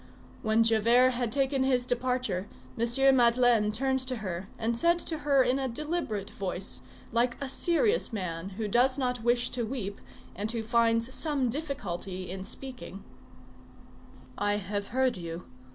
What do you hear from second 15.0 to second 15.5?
you.